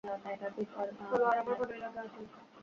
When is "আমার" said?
1.41-1.55